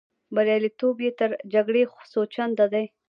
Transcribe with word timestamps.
بریالیتوب 0.35 0.95
یې 1.05 1.11
تر 1.19 1.29
جګړې 1.53 1.83
څو 2.11 2.21
چنده 2.33 2.65
دی. 2.73 2.85